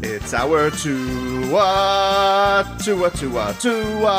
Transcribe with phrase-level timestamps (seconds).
[0.00, 2.64] It's our Tua.
[2.84, 4.18] Tua, Tua, Tua.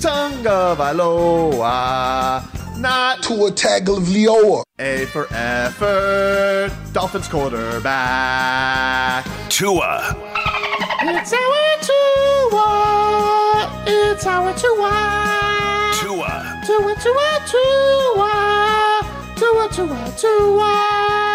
[0.00, 2.42] Tonga Vailoa.
[2.78, 4.62] Not Tua Tagovailoa.
[4.78, 6.72] A for effort.
[6.94, 9.26] Dolphins quarterback.
[9.50, 10.16] Tua.
[11.02, 13.68] It's our Tua.
[13.86, 15.92] It's our Tua.
[16.00, 16.62] Tua.
[16.64, 18.32] Tua, Tua, Tua.
[19.36, 21.29] Tua, Tua, Tua.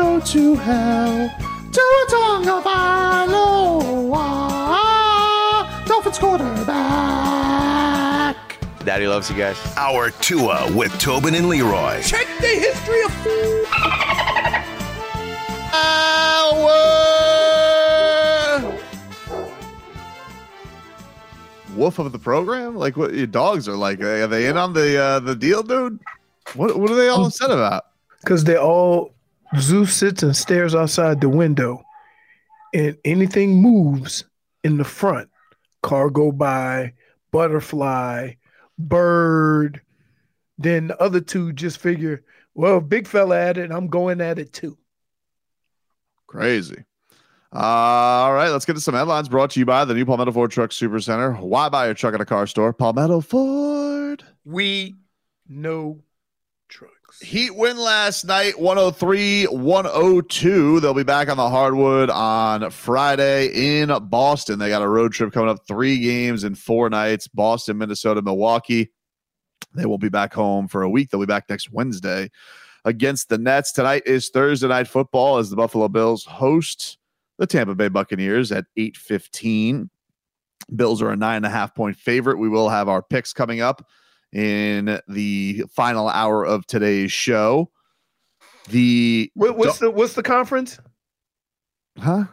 [0.00, 1.30] Go to hell.
[1.72, 4.26] Tua Tonga Vailoa.
[5.86, 6.76] Dolphins quarterback.
[8.84, 9.58] Daddy loves you guys.
[9.76, 12.00] Our Tua with Tobin and Leroy.
[12.02, 13.66] Check the history of food.
[15.72, 16.70] Our
[21.76, 22.74] wolf of the program?
[22.74, 24.00] Like what your dogs are like?
[24.00, 26.00] Are they in on the uh, the deal, dude?
[26.54, 27.84] What what are they all upset about?
[28.22, 29.12] Because they all
[29.58, 31.82] Zeus sits and stares outside the window,
[32.72, 34.24] and anything moves
[34.62, 35.28] in the front.
[35.82, 36.92] Car go by,
[37.32, 38.34] butterfly,
[38.78, 39.80] bird.
[40.58, 42.22] Then the other two just figure,
[42.54, 44.76] well, big fella at it, I'm going at it too.
[46.26, 46.84] Crazy.
[47.52, 50.30] Uh, all right, let's get to some headlines brought to you by the new Palmetto
[50.30, 51.32] Ford Truck Super Center.
[51.32, 52.72] Why buy your truck at a car store?
[52.72, 54.22] Palmetto Ford.
[54.44, 54.94] We
[55.48, 56.09] know trucks.
[57.20, 60.80] Heat win last night 103 102.
[60.80, 64.58] They'll be back on the hardwood on Friday in Boston.
[64.58, 68.90] They got a road trip coming up, three games in four nights Boston, Minnesota, Milwaukee.
[69.74, 71.10] They won't be back home for a week.
[71.10, 72.30] They'll be back next Wednesday
[72.84, 73.72] against the Nets.
[73.72, 76.98] Tonight is Thursday night football as the Buffalo Bills host
[77.38, 79.90] the Tampa Bay Buccaneers at 8:15.
[80.76, 82.38] Bills are a nine and a half point favorite.
[82.38, 83.86] We will have our picks coming up
[84.32, 87.70] in the final hour of today's show.
[88.68, 90.78] The What, what's the what's the conference?
[91.98, 92.24] huh?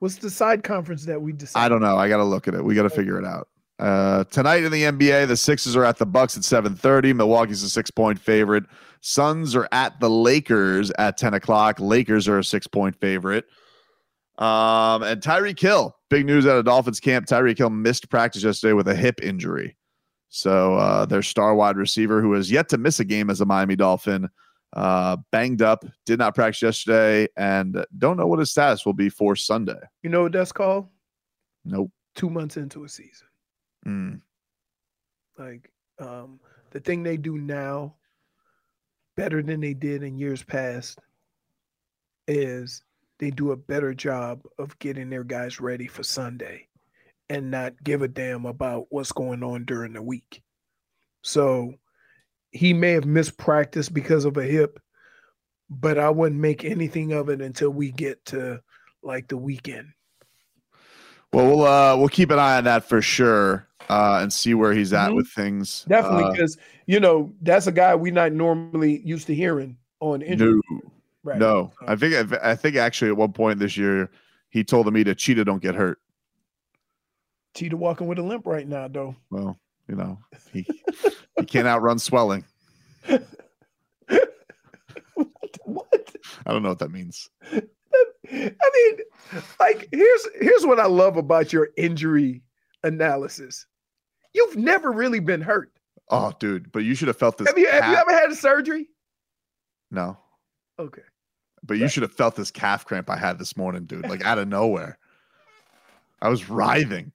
[0.00, 1.64] What's the side conference that we decided?
[1.64, 1.96] I don't know.
[1.96, 2.64] I got to look at it.
[2.64, 3.48] We got to figure it out.
[3.78, 7.14] Uh, tonight in the NBA, the Sixers are at the Bucks at 7:30.
[7.14, 8.64] Milwaukee's a six-point favorite.
[9.00, 11.78] Suns are at the Lakers at 10 o'clock.
[11.78, 13.44] Lakers are a six-point favorite.
[14.38, 17.26] Um, and Tyreek Hill, big news out of Dolphins camp.
[17.26, 19.76] Tyreek Hill missed practice yesterday with a hip injury.
[20.28, 23.46] So uh, their star wide receiver, who has yet to miss a game as a
[23.46, 24.28] Miami Dolphin,
[24.74, 29.08] uh, banged up, did not practice yesterday, and don't know what his status will be
[29.08, 29.80] for Sunday.
[30.02, 30.88] You know what that's called?
[31.64, 31.90] Nope.
[32.14, 33.28] Two months into a season.
[33.86, 34.20] Mm.
[35.38, 36.40] Like um,
[36.70, 37.94] the thing they do now,
[39.16, 40.98] better than they did in years past,
[42.26, 42.82] is
[43.18, 46.67] they do a better job of getting their guys ready for Sunday
[47.30, 50.42] and not give a damn about what's going on during the week.
[51.22, 51.74] So
[52.50, 54.80] he may have missed practice because of a hip,
[55.68, 58.60] but I wouldn't make anything of it until we get to
[59.02, 59.88] like the weekend.
[61.32, 64.72] Well, we'll uh, we'll keep an eye on that for sure uh, and see where
[64.72, 65.16] he's at Mhm.
[65.16, 65.84] with things.
[65.86, 70.22] Definitely, Uh, because you know that's a guy we're not normally used to hearing on
[70.22, 70.58] injury.
[70.70, 70.80] no,
[71.24, 71.38] Right.
[71.38, 71.72] no.
[71.86, 74.10] I think I think actually at one point this year
[74.48, 75.98] he told me to cheetah don't get hurt.
[77.58, 79.16] Cheetah walking with a limp right now, though.
[79.30, 79.58] Well,
[79.88, 80.18] you know
[80.52, 80.66] he
[81.38, 82.44] he can't outrun swelling.
[85.64, 86.16] What?
[86.46, 87.28] I don't know what that means.
[87.52, 87.60] I
[88.30, 88.96] mean,
[89.60, 92.42] like here's here's what I love about your injury
[92.82, 93.66] analysis.
[94.32, 95.70] You've never really been hurt.
[96.10, 97.48] Oh, dude, but you should have felt this.
[97.48, 98.88] Have you have you ever had a surgery?
[99.90, 100.16] No,
[100.78, 101.02] Okay.
[101.62, 104.08] But you should have felt this calf cramp I had this morning, dude.
[104.08, 104.96] Like out of nowhere.
[106.22, 107.12] I was writhing.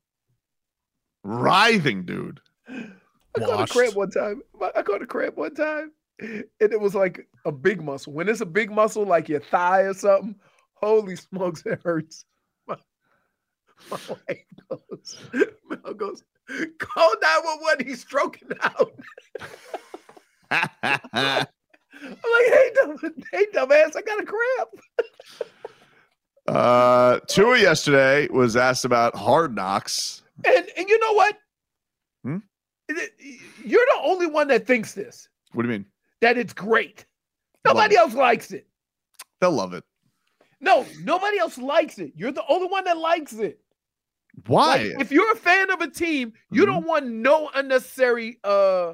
[1.23, 2.41] Writhing, dude.
[2.67, 4.41] I caught a cramp one time.
[4.75, 8.13] I caught a cramp one time, and it was like a big muscle.
[8.13, 10.35] When it's a big muscle, like your thigh or something,
[10.73, 12.25] holy smokes, it hurts.
[12.67, 12.77] My,
[13.91, 16.23] my wife goes, Mel goes,
[16.77, 18.93] call 911, he's stroking out.
[20.51, 21.47] I'm
[22.01, 22.97] like, hey, dumb,
[23.31, 25.49] hey, dumbass, I got a cramp.
[26.47, 30.23] Uh, Tua yesterday was asked about hard knocks.
[30.45, 31.37] And and you know what?
[32.23, 32.37] Hmm?
[33.63, 35.29] You're the only one that thinks this.
[35.53, 35.85] What do you mean?
[36.21, 37.05] That it's great.
[37.65, 38.67] Nobody else likes it.
[39.39, 39.83] They'll love it.
[40.59, 42.13] No, nobody else likes it.
[42.15, 43.59] You're the only one that likes it.
[44.47, 44.77] Why?
[44.77, 46.71] Like, if you're a fan of a team, you mm-hmm.
[46.71, 48.93] don't want no unnecessary uh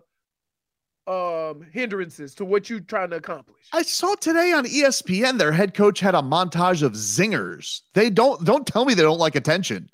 [1.08, 3.68] um hindrances to what you're trying to accomplish.
[3.74, 7.82] I saw today on ESPN their head coach had a montage of zingers.
[7.94, 9.90] They don't don't tell me they don't like attention.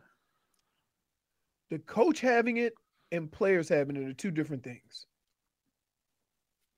[1.69, 2.74] The coach having it
[3.12, 5.06] and players having it are two different things.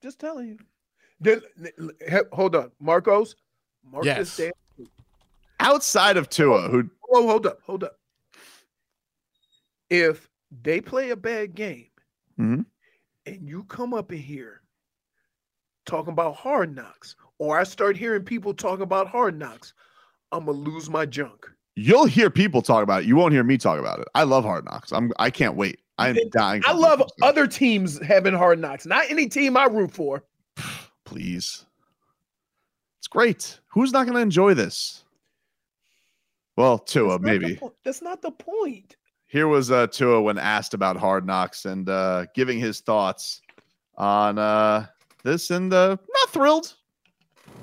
[0.08, 0.58] Just telling you.
[1.20, 1.42] Then,
[2.32, 3.36] hold on, Marcos.
[3.84, 4.40] Mark yes.
[5.60, 8.00] Outside of Tua, who oh hold up, hold up.
[9.90, 10.30] If
[10.64, 11.88] they play a bad game,
[12.40, 12.62] mm-hmm
[13.26, 14.62] and you come up in here
[15.86, 19.74] talking about hard knocks, or I start hearing people talk about hard knocks,
[20.32, 21.46] I'm gonna lose my junk.
[21.76, 23.08] You'll hear people talk about it.
[23.08, 24.08] You won't hear me talk about it.
[24.16, 24.94] I love hard knocks.
[24.94, 25.82] I'm I can't wait.
[25.98, 26.64] I'm dying.
[26.66, 28.86] I love other teams having hard knocks.
[28.86, 30.24] Not any team I root for.
[31.06, 31.66] Please.
[33.00, 33.60] It's great.
[33.70, 35.04] Who's not gonna enjoy this?
[36.56, 37.60] Well, Tua, maybe.
[37.84, 38.96] That's not the point
[39.28, 43.42] here was uh, Tua when asked about Hard Knocks and uh, giving his thoughts
[43.96, 44.88] on uh,
[45.24, 46.76] this, and uh, not thrilled.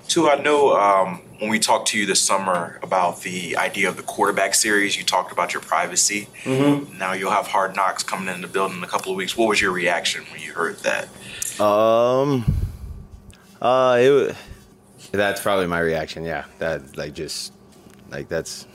[0.09, 3.97] Tua, I know um, when we talked to you this summer about the idea of
[3.97, 6.29] the quarterback series, you talked about your privacy.
[6.45, 6.99] Mm-hmm.
[6.99, 9.37] Now you'll have Hard Knocks coming in the building in a couple of weeks.
[9.37, 11.09] What was your reaction when you heard that?
[11.61, 12.45] Um,
[13.61, 14.37] uh, it
[15.13, 16.25] that's probably my reaction.
[16.25, 17.53] Yeah, that like just
[18.11, 18.67] like that's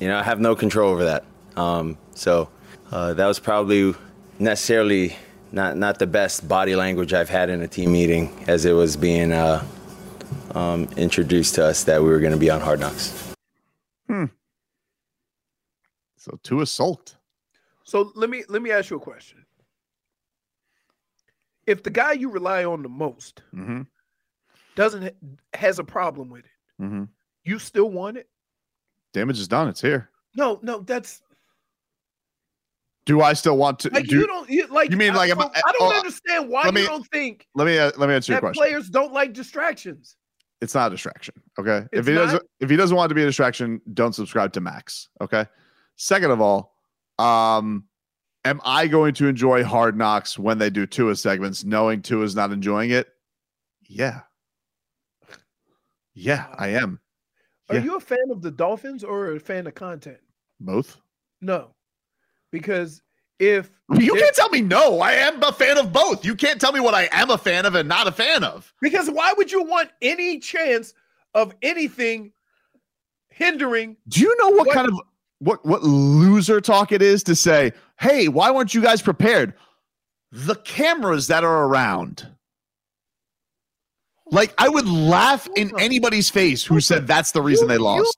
[0.00, 1.24] you know I have no control over that.
[1.56, 2.48] Um, so
[2.90, 3.94] uh, that was probably
[4.38, 5.16] necessarily
[5.52, 8.96] not not the best body language I've had in a team meeting as it was
[8.96, 9.64] being uh,
[10.54, 13.34] um, introduced to us that we were going to be on Hard Knocks.
[14.06, 14.26] Hmm.
[16.16, 17.16] So Tua sulked.
[17.84, 19.44] So let me let me ask you a question.
[21.66, 23.82] If the guy you rely on the most mm-hmm.
[24.74, 25.14] doesn't
[25.54, 27.04] has a problem with it, mm-hmm.
[27.44, 28.28] you still want it?
[29.12, 29.68] Damage is done.
[29.68, 30.10] It's here.
[30.34, 31.22] No, no, that's
[33.06, 33.90] do I still want to?
[33.90, 34.90] Like do, you don't you, like.
[34.90, 35.30] You mean I like?
[35.30, 37.46] Don't, I, I don't oh, understand why me, you don't think.
[37.54, 38.60] Let me uh, let me answer your question.
[38.60, 40.16] Players don't like distractions.
[40.60, 41.34] It's not a distraction.
[41.58, 41.86] Okay.
[41.92, 42.24] It's if he not?
[42.24, 45.08] doesn't if he doesn't want it to be a distraction, don't subscribe to Max.
[45.20, 45.46] Okay.
[45.94, 46.74] Second of all,
[47.18, 47.84] um,
[48.44, 52.34] am I going to enjoy Hard Knocks when they do Tua segments, knowing Tua is
[52.34, 53.08] not enjoying it?
[53.88, 54.20] Yeah.
[56.12, 56.98] Yeah, I am.
[57.68, 57.82] Are yeah.
[57.82, 60.18] you a fan of the Dolphins or a fan of content?
[60.60, 60.96] Both.
[61.40, 61.75] No
[62.50, 63.02] because
[63.38, 66.24] if you can't tell me no, I am a fan of both.
[66.24, 68.72] You can't tell me what I am a fan of and not a fan of.
[68.80, 70.94] Because why would you want any chance
[71.34, 72.32] of anything
[73.28, 73.96] hindering?
[74.08, 74.94] Do you know what, what kind of
[75.38, 79.54] what what loser talk it is to say, "Hey, why weren't you guys prepared?"
[80.32, 82.26] The cameras that are around.
[84.30, 88.16] Like I would laugh in anybody's face who said that's the reason they lost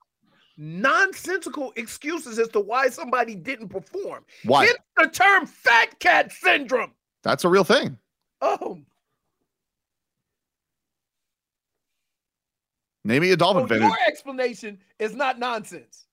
[0.59, 4.25] nonsensical excuses as to why somebody didn't perform.
[4.45, 4.65] Why?
[4.65, 6.93] It's the term fat cat syndrome.
[7.23, 7.97] That's a real thing.
[8.43, 8.79] Oh.
[13.05, 16.07] Name me a dolphin so Your explanation is not nonsense.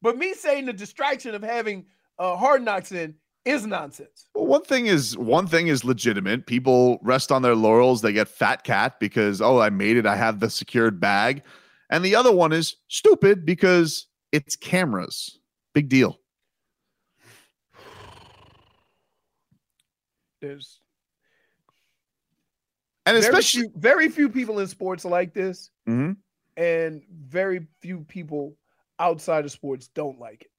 [0.00, 1.84] But me saying the distraction of having
[2.18, 4.28] uh, hard knocks in is nonsense.
[4.34, 6.46] Well, one thing is one thing is legitimate.
[6.46, 8.00] People rest on their laurels.
[8.00, 10.06] They get fat cat because oh, I made it.
[10.06, 11.42] I have the secured bag.
[11.90, 15.38] And the other one is stupid because it's cameras.
[15.74, 16.18] Big deal.
[20.40, 20.80] There's
[23.04, 26.12] and especially very few, very few people in sports like this, mm-hmm.
[26.56, 28.56] and very few people
[28.98, 30.50] outside of sports don't like it.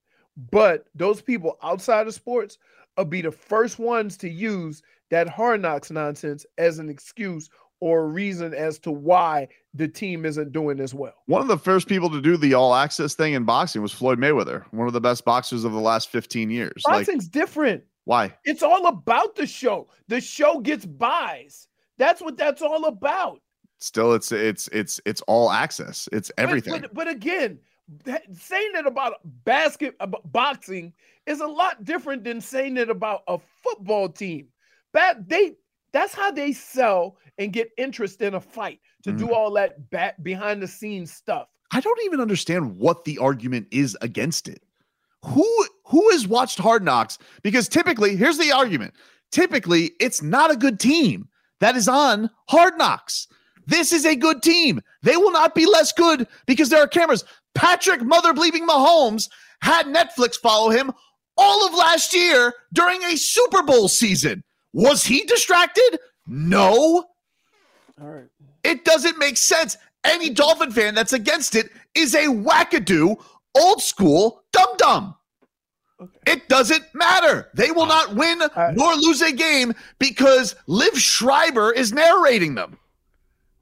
[0.52, 2.58] But those people outside of sports
[2.98, 7.50] will be the first ones to use that hard knocks nonsense as an excuse
[7.82, 11.16] or a reason as to why the team isn't doing as well.
[11.26, 14.20] One of the first people to do the all access thing in boxing was Floyd
[14.20, 16.84] Mayweather, one of the best boxers of the last 15 years.
[16.86, 17.84] Boxing's like, different.
[18.06, 18.34] Why?
[18.46, 19.90] It's all about the show.
[20.08, 21.68] The show gets buys.
[21.98, 23.42] That's what that's all about.
[23.80, 26.08] still it's it's it's it's all access.
[26.12, 26.74] It's everything.
[26.74, 27.60] But, but, but again,
[28.06, 30.94] that, saying it about basket about boxing
[31.26, 34.48] is a lot different than saying it about a football team.
[34.94, 35.54] That they
[35.94, 39.20] that's how they sell and get interest in a fight to mm.
[39.20, 41.48] do all that back behind the scenes stuff.
[41.74, 44.62] I don't even understand what the argument is against it.
[45.26, 47.18] Who who has watched Hard Knocks?
[47.44, 48.94] Because typically, here's the argument.
[49.32, 51.28] Typically, it's not a good team
[51.60, 53.28] that is on Hard Knocks.
[53.68, 54.82] This is a good team.
[55.04, 57.24] They will not be less good because there are cameras.
[57.54, 59.30] Patrick Mother Bleeping Mahomes
[59.62, 60.92] had Netflix follow him
[61.38, 64.44] all of last year during a Super Bowl season.
[64.74, 66.00] Was he distracted?
[66.28, 67.06] No.
[68.02, 68.28] All right.
[68.64, 69.78] It doesn't make sense.
[70.04, 73.22] Any Dolphin fan that's against it is a wackadoo,
[73.56, 75.16] old school dum dum.
[76.02, 76.32] Okay.
[76.32, 77.50] It doesn't matter.
[77.54, 78.42] They will not win
[78.74, 82.78] nor lose a game because Liev Schreiber is narrating them.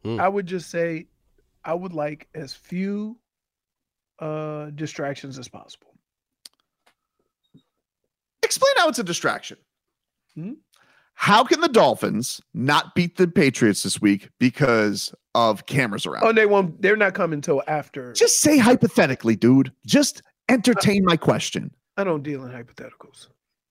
[0.06, 1.08] I would just say
[1.66, 3.18] I would like as few
[4.20, 5.88] uh distractions as possible.
[8.42, 9.58] Explain how it's a distraction.
[10.36, 10.54] Hmm?
[11.20, 16.24] How can the Dolphins not beat the Patriots this week because of cameras around?
[16.24, 16.82] Oh, they won't.
[16.82, 18.14] They're not coming until after.
[18.14, 19.74] Just say hypothetically, dude.
[19.86, 21.72] Just entertain my question.
[21.98, 23.28] I don't deal in hypotheticals.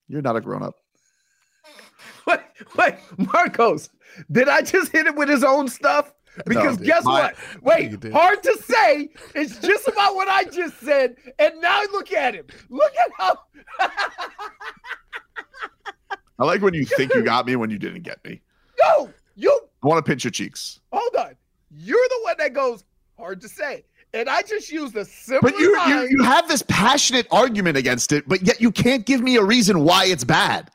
[0.09, 0.75] You're not a grown up.
[2.27, 2.41] Wait,
[2.77, 3.89] wait, Marcos.
[4.31, 6.13] Did I just hit it with his own stuff?
[6.45, 7.79] Because no, guess my, what?
[7.79, 9.09] Wait, hard to say.
[9.35, 11.17] It's just about what I just said.
[11.39, 12.45] And now look at him.
[12.69, 13.39] Look at how.
[16.39, 18.41] I like when you think you got me when you didn't get me.
[18.81, 19.61] No, you.
[19.83, 20.81] I want to pinch your cheeks.
[20.93, 21.37] Hold on.
[21.71, 22.85] You're the one that goes
[23.19, 23.85] hard to say.
[24.15, 25.51] And I just used a simple.
[25.51, 29.21] But you, you you have this passionate argument against it, but yet you can't give
[29.21, 30.71] me a reason why it's bad.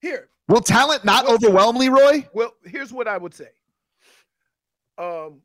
[0.00, 0.28] Here.
[0.48, 2.24] Will talent not overwhelm Leroy?
[2.32, 3.48] Well, here's what I would say.
[4.98, 5.40] Um,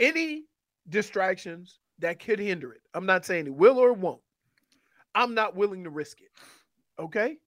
[0.00, 0.44] any
[0.88, 2.80] distractions that could hinder it.
[2.94, 4.20] I'm not saying it will or won't.
[5.14, 6.30] I'm not willing to risk it.
[6.98, 7.38] Okay.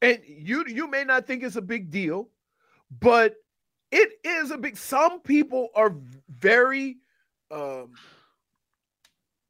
[0.00, 2.28] And you you may not think it's a big deal,
[3.00, 3.34] but
[3.90, 4.76] it is a big.
[4.76, 5.94] Some people are
[6.28, 6.98] very
[7.50, 7.92] um,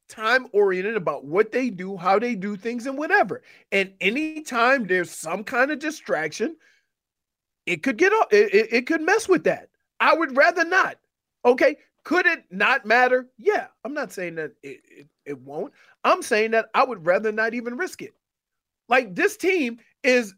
[0.07, 3.43] time oriented about what they do, how they do things, and whatever.
[3.71, 6.55] And anytime there's some kind of distraction,
[7.65, 8.33] it could get up.
[8.33, 9.69] It, it, it could mess with that.
[9.99, 10.97] I would rather not.
[11.45, 11.77] Okay.
[12.03, 13.27] Could it not matter?
[13.37, 13.67] Yeah.
[13.83, 15.73] I'm not saying that it, it, it won't.
[16.03, 18.13] I'm saying that I would rather not even risk it.
[18.87, 20.33] Like this team is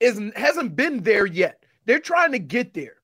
[0.00, 1.64] is hasn't been there yet.
[1.86, 2.96] They're trying to get there.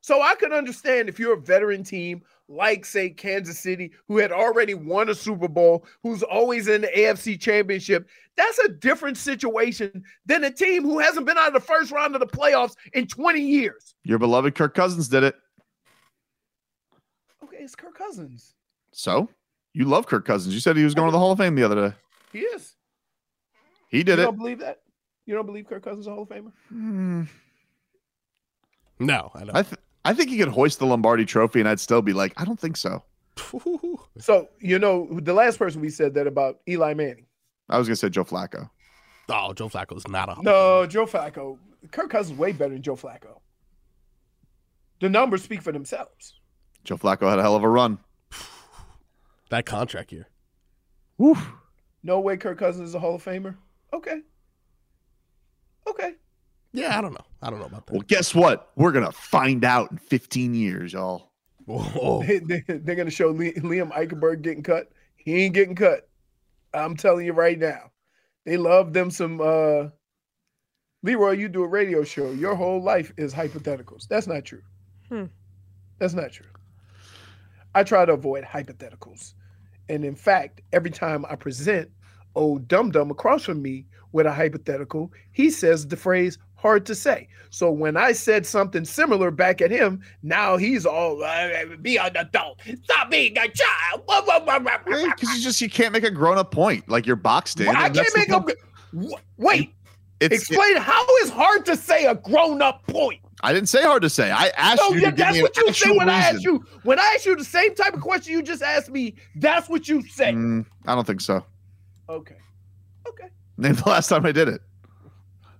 [0.00, 4.32] So I could understand if you're a veteran team like say Kansas City who had
[4.32, 10.02] already won a Super Bowl, who's always in the AFC Championship, that's a different situation
[10.24, 13.06] than a team who hasn't been out of the first round of the playoffs in
[13.06, 13.94] 20 years.
[14.04, 15.34] Your beloved Kirk Cousins did it.
[17.44, 18.54] Okay, it's Kirk Cousins.
[18.92, 19.28] So,
[19.74, 20.54] you love Kirk Cousins.
[20.54, 21.96] You said he was going to the Hall of Fame the other day.
[22.32, 22.74] He is.
[23.88, 24.26] He did you it.
[24.26, 24.80] Don't believe that?
[25.28, 26.52] You don't believe Kirk Cousins is a Hall of Famer?
[26.70, 27.24] Hmm.
[28.98, 29.54] No, I don't.
[29.54, 32.32] I, th- I think he could hoist the Lombardi Trophy, and I'd still be like,
[32.40, 33.02] I don't think so.
[34.18, 37.26] so you know, the last person we said that about Eli Manning.
[37.68, 38.70] I was gonna say Joe Flacco.
[39.28, 40.32] Oh, Joe Flacco is not a.
[40.32, 41.58] Hall No, Joe Flacco.
[41.90, 43.40] Kirk Cousins is way better than Joe Flacco.
[45.02, 46.40] The numbers speak for themselves.
[46.84, 47.98] Joe Flacco had a hell of a run.
[49.50, 50.26] that contract year.
[51.18, 51.52] Woof.
[52.02, 53.56] No way Kirk Cousins is a Hall of Famer.
[53.92, 54.22] Okay.
[55.90, 56.14] Okay.
[56.72, 57.24] Yeah, I don't know.
[57.42, 57.92] I don't know about that.
[57.92, 58.70] Well, guess what?
[58.76, 61.32] We're gonna find out in 15 years, y'all.
[62.26, 64.90] They, they, are gonna show Liam Eichenberg getting cut.
[65.16, 66.08] He ain't getting cut.
[66.72, 67.90] I'm telling you right now.
[68.44, 69.40] They love them some.
[69.40, 69.88] uh
[71.02, 72.32] Leroy, you do a radio show.
[72.32, 74.08] Your whole life is hypotheticals.
[74.08, 74.62] That's not true.
[75.08, 75.26] Hmm.
[75.98, 76.46] That's not true.
[77.74, 79.34] I try to avoid hypotheticals.
[79.88, 81.90] And in fact, every time I present
[82.34, 86.94] old dum dum across from me with a hypothetical, he says the phrase hard to
[86.94, 87.28] say.
[87.50, 91.18] So when I said something similar back at him, now he's all
[91.80, 94.04] be an adult, stop being a child.
[94.06, 97.66] Because you just you can't make a grown up point like you're boxed in.
[97.66, 98.44] Well, I can't make a
[99.36, 99.74] wait.
[100.20, 103.20] It's, Explain it, how is hard to say a grown up point.
[103.42, 104.32] I didn't say hard to say.
[104.32, 105.02] I asked no, you.
[105.02, 106.08] Yeah, that's what you say when reason.
[106.08, 106.64] I asked you.
[106.82, 109.88] When I asked you the same type of question you just asked me, that's what
[109.88, 110.32] you say.
[110.32, 111.44] Mm, I don't think so.
[112.08, 112.34] Okay.
[113.60, 113.68] Okay.
[113.68, 114.60] Name the last time I did it.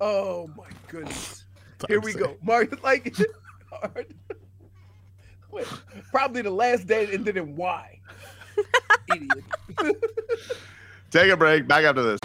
[0.00, 1.44] Oh my goodness.
[1.88, 2.36] Here we go.
[2.42, 3.16] Mark, like,
[3.70, 4.14] hard.
[5.50, 5.66] Wait,
[6.12, 7.98] probably the last day and then why?
[9.12, 9.44] Idiot.
[11.10, 11.66] Take a break.
[11.66, 12.20] Back after this.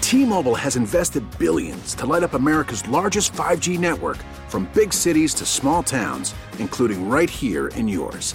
[0.00, 5.46] T-Mobile has invested billions to light up America's largest 5G network from big cities to
[5.46, 8.34] small towns, including right here in yours.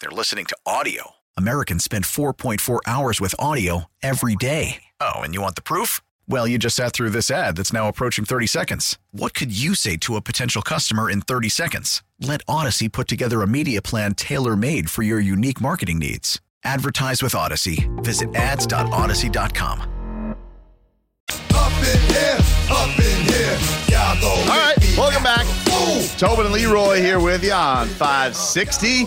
[0.00, 1.10] they're listening to audio.
[1.36, 4.82] Americans spend 4.4 hours with audio every day.
[5.00, 6.00] Oh, and you want the proof?
[6.28, 8.98] Well, you just sat through this ad that's now approaching 30 seconds.
[9.10, 12.02] What could you say to a potential customer in 30 seconds?
[12.20, 16.40] Let Odyssey put together a media plan tailor made for your unique marketing needs.
[16.64, 17.88] Advertise with Odyssey.
[17.96, 19.80] Visit ads.odyssey.com.
[21.54, 22.38] Up in here,
[22.70, 23.58] up in here.
[23.88, 25.46] Y'all All right, welcome back.
[26.18, 29.04] Tobin and Leroy here with you on 560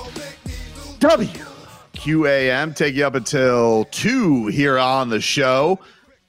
[1.00, 2.76] WQAM.
[2.76, 5.80] Take you up until 2 here on the show.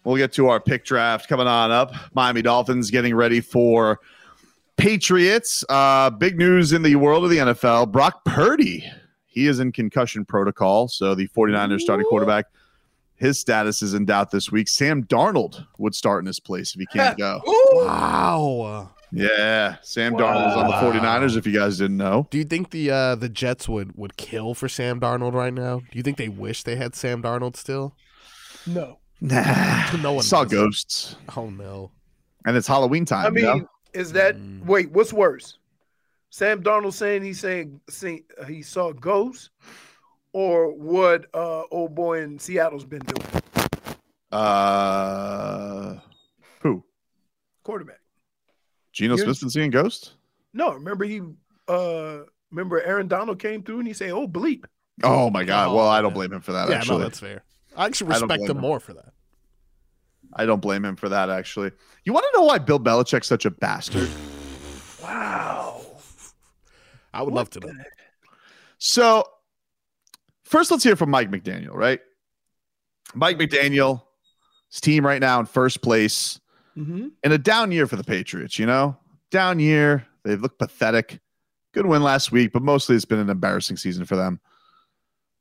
[0.05, 1.93] We'll get to our pick draft coming on up.
[2.15, 4.01] Miami Dolphins getting ready for
[4.77, 5.65] Patriots.
[5.69, 7.91] Uh, big news in the world of the NFL.
[7.91, 8.91] Brock Purdy,
[9.27, 10.89] he is in concussion protocol.
[10.89, 12.47] So the 49ers starting quarterback,
[13.17, 14.69] his status is in doubt this week.
[14.69, 17.43] Sam Darnold would start in his place if he can't go.
[17.45, 18.91] Wow.
[19.13, 22.29] Yeah, Sam Darnold is on the 49ers if you guys didn't know.
[22.31, 25.79] Do you think the uh, the Jets would would kill for Sam Darnold right now?
[25.81, 27.95] Do you think they wish they had Sam Darnold still?
[28.67, 28.99] No.
[29.21, 29.97] Nah.
[30.01, 30.53] No one saw does.
[30.53, 31.17] ghosts.
[31.37, 31.91] Oh no.
[32.47, 33.27] And it's Halloween time.
[33.27, 33.69] I mean, you know?
[33.93, 34.65] is that Mm.
[34.65, 34.91] wait?
[34.93, 35.59] What's worse?
[36.31, 39.51] Sam Darnold saying he's saying, saying uh, he saw ghosts,
[40.33, 41.27] or what?
[41.35, 43.43] Uh, old boy in Seattle's been doing
[44.33, 45.99] Uh,
[46.63, 46.85] who?
[47.65, 48.00] quarterback.
[48.93, 50.15] Geno You're- Smith's been seeing ghosts?
[50.53, 51.21] No, remember he.
[51.69, 52.21] Uh,
[52.51, 54.65] remember Aaron Donald came through and he said, "Oh bleep."
[55.03, 55.75] Oh my God!
[55.75, 56.69] Well, I don't blame him for that.
[56.69, 57.43] yeah, actually, no, that's fair.
[57.77, 58.61] I actually respect blame him him.
[58.63, 59.13] more for that.
[60.35, 61.31] I don't blame him for that.
[61.31, 61.71] Actually,
[62.05, 64.09] you want to know why Bill Belichick's such a bastard?
[65.03, 65.81] Wow.
[67.13, 67.73] I would love to know.
[68.79, 69.25] So,
[70.45, 71.75] first, let's hear from Mike McDaniel.
[71.75, 72.01] Right,
[73.15, 74.03] Mike McDaniel,
[74.71, 76.41] his team right now in first place
[76.81, 77.09] Mm-hmm.
[77.23, 78.59] in a down year for the Patriots.
[78.59, 78.97] You know,
[79.31, 80.07] down year.
[80.25, 81.21] They've looked pathetic.
[81.73, 84.41] Good win last week, but mostly it's been an embarrassing season for them.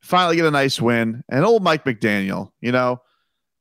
[0.01, 1.23] Finally, get a nice win.
[1.29, 3.01] And old Mike McDaniel, you know,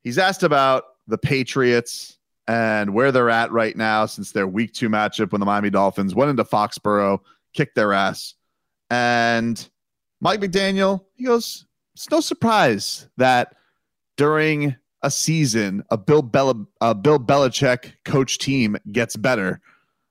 [0.03, 4.89] he's asked about the Patriots and where they're at right now since their week two
[4.89, 7.21] matchup when the Miami Dolphins went into Foxborough,
[7.53, 8.35] kicked their ass.
[8.91, 9.69] And
[10.21, 13.57] Mike McDaniel, he goes, it's no surprise that
[14.17, 19.61] during a season, a Bill Bel- a Bill Belichick coach team gets better.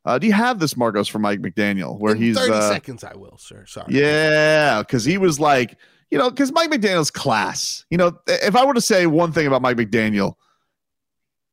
[0.05, 3.03] Uh, do you have this, Marcos, for Mike McDaniel, where In he's 30 uh, seconds,
[3.03, 3.65] I will, sir.
[3.65, 3.87] Sorry.
[3.93, 5.77] yeah, because he was like,
[6.09, 7.85] you know, because Mike McDaniel's class.
[7.89, 10.35] You know, if I were to say one thing about Mike McDaniel,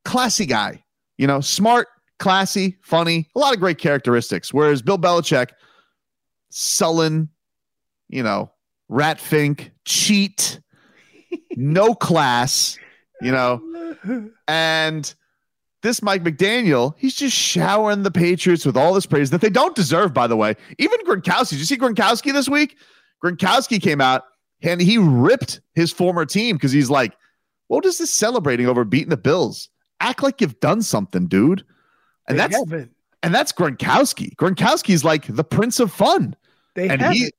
[0.05, 0.85] classy guy,
[1.17, 1.87] you know, smart,
[2.19, 4.53] classy, funny, a lot of great characteristics.
[4.53, 5.49] Whereas Bill Belichick,
[6.49, 7.27] sullen,
[8.07, 8.51] you know,
[8.87, 10.61] rat fink, cheat,
[11.57, 12.77] no class,
[13.21, 13.61] you know,
[14.47, 15.13] and
[15.81, 19.75] this Mike McDaniel, he's just showering the Patriots with all this praise that they don't
[19.75, 20.55] deserve, by the way.
[20.79, 21.51] Even Gronkowski.
[21.51, 22.77] Did you see Gronkowski this week?
[23.23, 24.23] Gronkowski came out
[24.61, 27.13] and he ripped his former team because he's like,
[27.67, 29.69] what is this celebrating over beating the Bills?
[29.99, 31.63] Act like you've done something, dude.
[32.27, 32.91] And They that's haven't.
[33.23, 34.35] and that's Gronkowski.
[34.35, 36.35] Gronkowski's like the prince of fun.
[36.73, 37.17] They and haven't.
[37.17, 37.31] he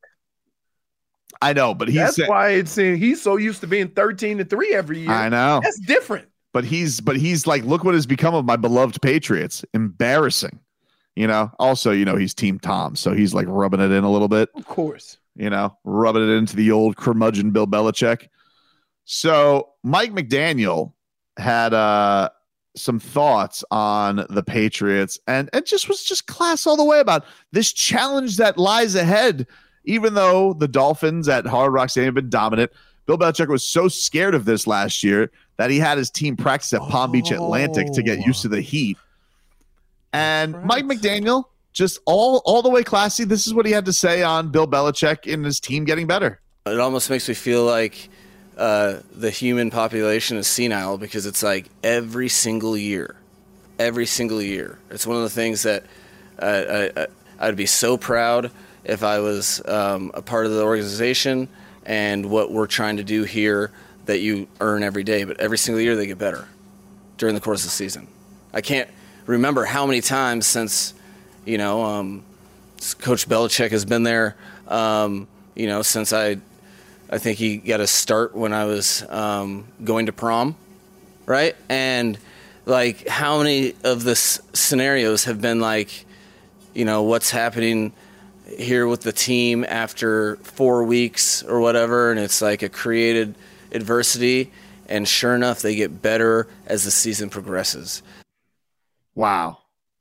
[1.43, 4.45] I know, but he's That's why it's in, he's so used to being thirteen to
[4.45, 5.11] three every year.
[5.11, 5.61] I know.
[5.63, 6.29] That's different.
[6.53, 10.59] but he's but he's like look what has become of my beloved patriots embarrassing
[11.15, 14.11] you know also you know he's team tom so he's like rubbing it in a
[14.11, 15.19] little bit Of course.
[15.35, 18.29] you know rubbing it into the old curmudgeon bill belichick
[19.05, 20.93] so mike mcdaniel
[21.39, 22.31] had uh
[22.77, 27.25] some thoughts on the patriots and it just was just class all the way about
[27.53, 29.47] this challenge that lies ahead
[29.87, 32.71] even though the dolphins at hard rock stadium have been dominant
[33.07, 36.73] bill belichick was so scared of this last year that he had his team practice
[36.73, 38.99] at palm beach atlantic to get used to the heat
[40.13, 43.93] and mike mcdaniel just all all the way classy this is what he had to
[43.93, 48.09] say on bill belichick and his team getting better It almost makes me feel like
[48.57, 53.15] uh, the human population is senile because it's like every single year,
[53.79, 54.79] every single year.
[54.91, 55.85] It's one of the things that
[56.41, 57.07] uh, I, I,
[57.39, 58.51] I'd be so proud
[58.87, 61.49] if I was um, a part of the organization
[61.85, 63.73] and what we're trying to do here
[64.07, 65.25] that you earn every day.
[65.25, 66.47] But every single year they get better
[67.19, 68.07] during the course of the season.
[68.55, 68.89] I can't
[69.27, 70.95] remember how many times since,
[71.45, 72.23] you know, um,
[73.01, 74.37] Coach Belichick has been there.
[74.69, 76.39] Um, you know, since I,
[77.11, 80.55] I think he got a start when I was um, going to prom,
[81.25, 81.57] right?
[81.69, 82.19] And
[82.67, 86.05] like, how many of the s- scenarios have been like,
[86.75, 87.93] you know, what's happening
[88.59, 93.35] here with the team after four weeks or whatever, and it's like a created
[93.73, 94.53] adversity,
[94.89, 98.03] and sure enough, they get better as the season progresses.
[99.15, 99.59] Wow.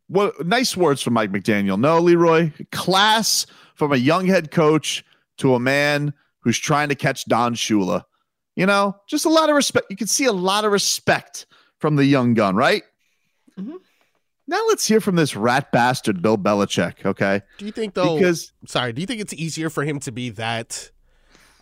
[0.09, 1.79] Well, nice words from Mike McDaniel.
[1.79, 5.03] No, Leroy, class from a young head coach
[5.37, 8.03] to a man who's trying to catch Don Shula.
[8.55, 9.87] You know, just a lot of respect.
[9.89, 11.45] You can see a lot of respect
[11.79, 12.83] from the young gun, right?
[13.59, 13.75] Mm-hmm.
[14.47, 17.05] Now let's hear from this rat bastard, Bill Belichick.
[17.05, 17.41] Okay.
[17.57, 18.15] Do you think though?
[18.17, 20.91] Because sorry, do you think it's easier for him to be that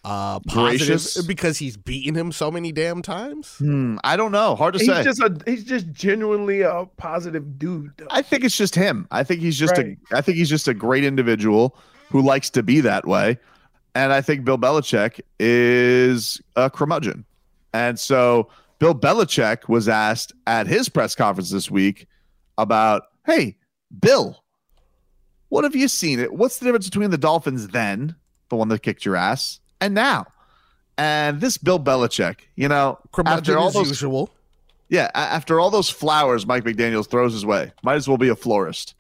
[0.06, 1.22] uh positive Gracious?
[1.26, 3.56] because he's beaten him so many damn times?
[3.60, 4.56] Hmm, I don't know.
[4.56, 5.02] Hard to He's say.
[5.04, 7.92] just a he's just genuinely a positive dude.
[7.98, 8.08] Though.
[8.12, 9.08] I think it's just him.
[9.12, 9.98] I think he's just Right.
[10.12, 11.78] a I think he's just a great individual
[12.10, 13.38] who likes to be that way.
[13.96, 17.24] And I think Bill Belichick is a curmudgeon.
[17.74, 22.08] And so Bill Belichick was asked at his press conference this week
[22.58, 23.58] about, hey,
[24.00, 24.44] Bill,
[25.50, 26.20] what have you seen?
[26.20, 28.16] It What's the difference between the Dolphins then,
[28.50, 30.26] the one that kicked your ass, and now?
[30.98, 34.30] And this Bill Belichick, you know, after all those usual.
[34.90, 38.36] yeah, after all those flowers Mike McDaniels throws his way, might as well be a
[38.36, 38.94] florist.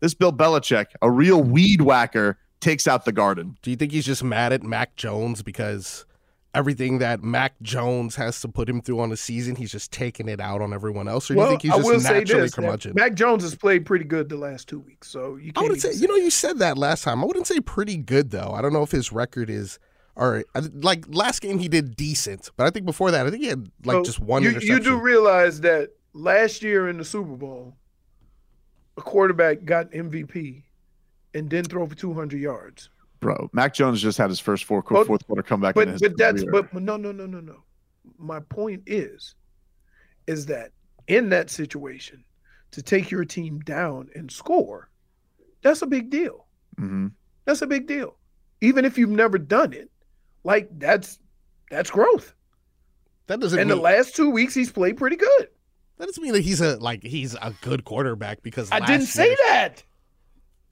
[0.00, 3.56] This Bill Belichick, a real weed whacker, takes out the garden.
[3.62, 6.04] Do you think he's just mad at Mac Jones because
[6.56, 10.28] everything that Mac Jones has to put him through on the season, he's just taking
[10.28, 11.30] it out on everyone else?
[11.30, 12.92] Or do you well, think he's I just say naturally this: curmudgeon?
[12.94, 15.62] Mac Jones has played pretty good the last two weeks, so you I can't.
[15.64, 17.22] wouldn't say, even you know, you said that last time.
[17.22, 18.52] I wouldn't say pretty good though.
[18.52, 19.78] I don't know if his record is,
[20.16, 23.48] or like last game he did decent, but I think before that I think he
[23.48, 24.76] had like So just one You, interception.
[24.76, 27.76] you do realize that last year in the Super Bowl,
[28.96, 30.62] a quarterback got MVP
[31.34, 32.88] and didn't throw for 200 yards.
[33.26, 35.74] Bro, Mac Jones just had his first four, But- fourth quarter comeback.
[35.74, 36.52] But in his but that's career.
[36.52, 37.64] but but no no no no no.
[38.18, 39.34] My point is,
[40.28, 40.70] is that
[41.08, 42.22] in that situation,
[42.70, 44.90] to take your team down and score,
[45.62, 46.46] that's a big deal.
[46.78, 47.10] Mhm.
[47.46, 48.16] That's a big deal.
[48.60, 49.90] Even if you've never done it,
[50.44, 51.18] like that's
[51.68, 52.32] that's growth.
[53.26, 55.48] That doesn't And the last two weeks he's played pretty good.
[55.98, 59.06] That doesn't mean that he's a like he's a good quarterback because I last didn't
[59.06, 59.82] say year- that.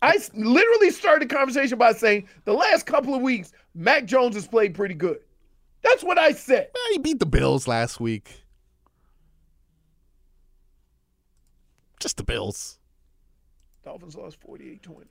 [0.05, 4.47] I literally started the conversation by saying the last couple of weeks, Mac Jones has
[4.47, 5.21] played pretty good.
[5.83, 6.69] That's what I said.
[6.75, 8.43] Eh, he beat the Bills last week.
[12.01, 12.79] Just the Bills.
[13.83, 15.05] Dolphins lost 48-20.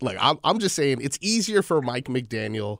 [0.00, 2.78] Like I'm, I'm just saying, it's easier for Mike McDaniel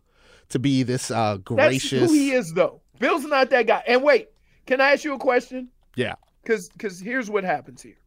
[0.51, 2.09] to be this uh, That's gracious.
[2.09, 2.83] who he is, though.
[3.01, 3.83] Bill's not that guy.
[3.89, 4.29] And wait,
[4.67, 5.71] can I ask you a question?
[5.97, 6.15] Yeah.
[6.43, 7.99] Because because here's what happens here.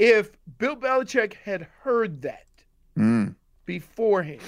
[0.00, 2.46] If Bill Belichick had heard that
[2.98, 3.34] Mm.
[3.66, 4.40] beforehand,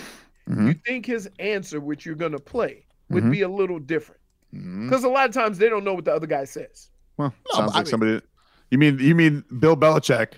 [0.49, 0.67] Mhm.
[0.69, 3.31] you think his answer, which you're going to play, would Mhm.
[3.31, 4.21] be a little different.
[4.51, 6.89] Because a lot of times they don't know what the other guy says.
[7.19, 8.21] Well, No, sounds but I like mean- somebody.
[8.71, 10.33] You mean you mean Bill Belichick,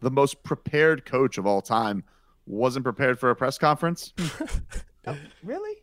[0.00, 2.02] the most prepared coach of all time,
[2.46, 4.12] wasn't prepared for a press conference?
[5.42, 5.76] Really?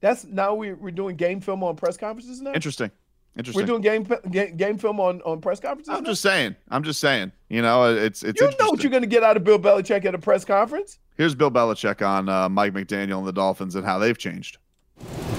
[0.00, 2.52] That's now we're, we're doing game film on press conferences now.
[2.52, 2.90] Interesting.
[3.36, 3.62] Interesting.
[3.62, 5.88] We're doing game game, game film on, on press conferences.
[5.94, 6.10] I'm now?
[6.10, 6.54] just saying.
[6.70, 7.32] I'm just saying.
[7.48, 8.40] You know, it's it's.
[8.40, 10.98] you know what you're going to get out of Bill Belichick at a press conference.
[11.16, 14.58] Here's Bill Belichick on uh, Mike McDaniel and the Dolphins and how they've changed.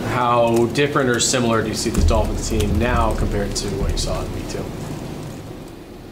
[0.06, 3.98] How different or similar do you see this Dolphins team now compared to what you
[3.98, 4.64] saw in week two?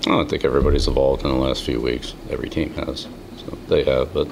[0.08, 2.16] I don't think everybody's evolved in the last few weeks.
[2.30, 3.08] Every team has.
[3.38, 4.28] So they have, but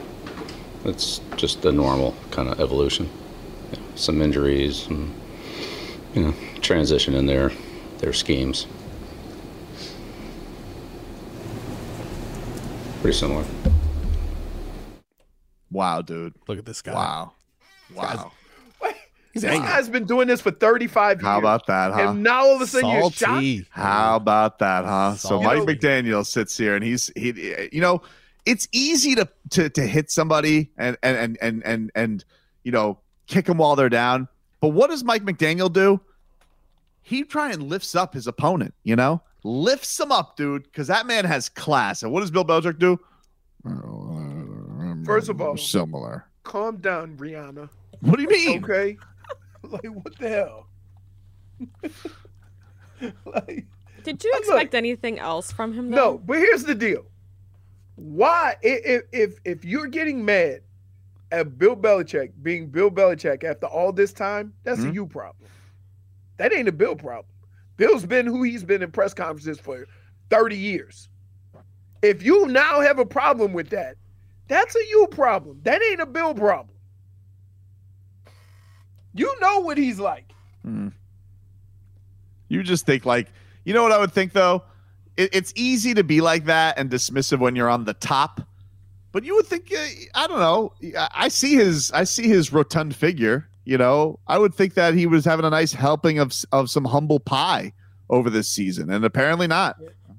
[0.86, 3.10] it's just the normal kind of evolution.
[3.96, 5.14] Some injuries, some,
[6.14, 7.52] you know, transition in their
[8.00, 8.68] their schemes.
[13.02, 13.46] Pretty similar.
[15.72, 16.34] Wow, dude.
[16.48, 16.94] Look at this guy.
[16.94, 17.34] Wow.
[17.96, 18.32] Wow.
[19.34, 21.24] This guy's been doing this for 35 years.
[21.24, 22.10] How about that, huh?
[22.10, 23.70] And now all of a sudden you're shocked.
[23.70, 25.16] How about that, huh?
[25.16, 28.02] So Mike McDaniel sits here and he's he you know,
[28.46, 32.26] it's easy to to to hit somebody and and and and and, and
[32.64, 34.28] you know, kick them while they're down.
[34.62, 36.02] But what does Mike McDaniel do?
[37.02, 39.22] He try and lifts up his opponent, you know?
[39.44, 42.04] Lifts him up, dude, because that man has class.
[42.04, 43.00] And what does Bill Belichick do?
[45.06, 46.26] First of all, Similar.
[46.44, 47.70] calm down, Rihanna.
[48.02, 48.64] What do you mean?
[48.64, 48.98] Okay.
[49.64, 50.68] like what the hell?
[53.26, 53.66] like
[54.04, 55.90] Did you expect anything else from him?
[55.90, 55.96] Though?
[55.96, 57.06] No, but here's the deal.
[57.96, 60.62] Why, if if if you're getting mad
[61.32, 64.90] at Bill Belichick being Bill Belichick after all this time, that's Mm-hmm.
[64.90, 65.50] a you problem.
[66.38, 67.26] That ain't a Bill problem.
[67.78, 69.86] Bill's been who he's been in press conferences for
[70.30, 71.10] 30 years.
[72.02, 73.96] If you now have a problem with that,
[74.48, 75.60] that's a you problem.
[75.64, 76.76] That ain't a Bill problem.
[79.14, 80.32] You know what he's like.
[80.64, 80.90] Hmm.
[82.48, 83.28] You just think like,
[83.66, 84.64] you know what I would think though?
[85.18, 88.42] It, it's easy to be like that and dismissive when you're on the top,
[89.12, 90.74] but you would think, uh, I don't know.
[90.98, 93.48] I- I see his, I see his rotund figure.
[93.66, 96.86] You know, I would think that he was having a nice helping of of some
[96.86, 97.72] humble pie
[98.10, 99.78] over this season, and apparently not.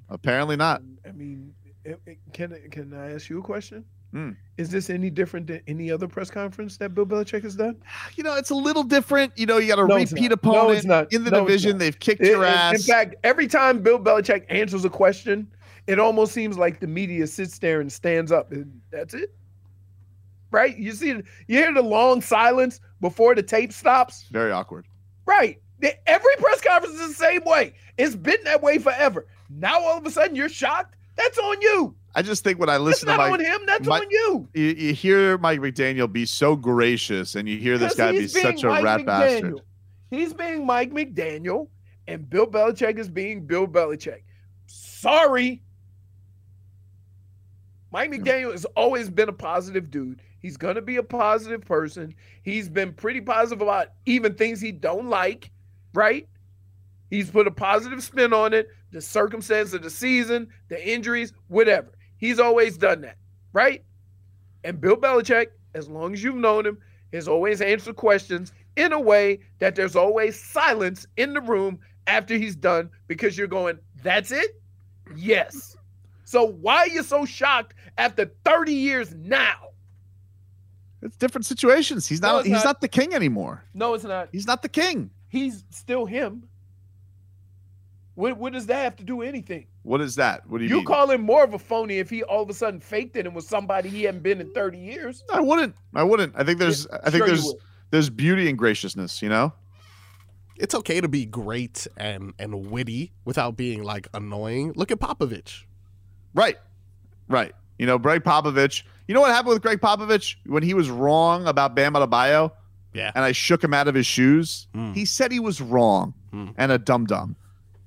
[0.09, 0.81] Apparently not.
[1.07, 3.83] I mean, it- it- can can I ask you a question?
[4.13, 4.31] Hmm.
[4.57, 7.77] Is this any different than any other press conference that Bill Belichick has done?
[8.15, 9.31] You know, it's a little different.
[9.37, 11.77] You know, you got a No, repeat opponent No, in the No, division.
[11.77, 12.75] They've kicked In- your ass.
[12.75, 15.47] In fact, every time Bill Belichick answers a question,
[15.91, 19.33] it almost seems like the media sits there and stands up, and that's it.
[20.51, 20.77] Right?
[20.77, 24.25] You see, you hear the long silence before the tape stops.
[24.31, 24.85] Very awkward.
[25.25, 25.61] Right.
[26.05, 27.73] Every press conference is the same way.
[27.97, 29.27] It's been that way forever.
[29.49, 30.95] Now all of a sudden you're shocked.
[31.15, 31.95] That's on you.
[32.13, 33.61] I just think when I listen to Mike, on him.
[33.65, 34.49] That's Mike- on you.
[34.53, 38.63] you, you hear Mike McDaniel be so gracious, and you hear this guy be such
[38.63, 39.53] a Mike rat bastard.
[39.55, 39.59] McDaniel.
[40.09, 41.67] He's being Mike McDaniel,
[42.07, 44.23] and Bill Belichick is being Bill Belichick.
[44.67, 45.61] Sorry.
[47.91, 50.21] Mike McDaniel has always been a positive dude.
[50.39, 52.15] He's going to be a positive person.
[52.43, 55.51] He's been pretty positive about even things he don't like,
[55.93, 56.27] right?
[57.09, 61.91] He's put a positive spin on it, the circumstance of the season, the injuries, whatever.
[62.17, 63.17] He's always done that,
[63.51, 63.83] right?
[64.63, 66.77] And Bill Belichick, as long as you've known him,
[67.11, 71.77] has always answered questions in a way that there's always silence in the room
[72.07, 74.61] after he's done because you're going, that's it?
[75.15, 75.75] Yes.
[76.23, 79.69] So why are you so shocked after 30 years now?
[81.01, 82.07] It's different situations.
[82.07, 82.39] He's not.
[82.39, 82.65] it's he's not.
[82.65, 83.63] not the king anymore.
[83.73, 84.29] No, it's not.
[84.31, 85.09] He's not the king.
[85.29, 86.47] He's still him.
[88.15, 89.67] What, what does that have to do with anything?
[89.83, 90.47] What is that?
[90.47, 90.85] What do you, You mean?
[90.85, 93.33] call him more of a phony if he all of a sudden faked it and
[93.33, 95.23] was somebody he hadn't been in 30 years.
[95.31, 95.75] I wouldn't.
[95.95, 96.33] I wouldn't.
[96.35, 96.85] I think there's.
[96.87, 97.53] I think sure there's.
[97.89, 99.21] There's beauty and graciousness.
[99.21, 99.53] You know.
[100.57, 104.73] It's okay to be great and and witty without being like annoying.
[104.75, 105.63] Look at Popovich.
[106.35, 106.57] Right.
[107.27, 107.53] Right.
[107.81, 108.83] You know, Gregg Popovich.
[109.07, 112.51] You know what happened with Gregg Popovich when he was wrong about Bam Adebayo?
[112.93, 113.11] Yeah.
[113.15, 114.67] And I shook him out of his shoes.
[114.75, 114.93] Hmm.
[114.93, 117.35] He said he was wrong and a dum dum.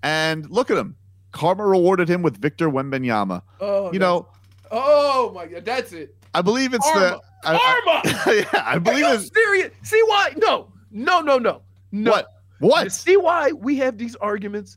[0.03, 0.97] And look at him.
[1.31, 3.43] Karma rewarded him with Victor Wembanyama.
[3.61, 4.27] Oh, you know,
[4.73, 6.17] Oh my God, that's it.
[6.35, 7.21] I believe it's Karma.
[7.45, 8.27] the I, I- Karma.
[8.53, 9.73] yeah, I believe it's serious?
[9.85, 10.33] See why?
[10.37, 12.11] No, no, no, no, no.
[12.11, 12.27] What?
[12.59, 12.91] What?
[12.91, 14.77] See why we have these arguments?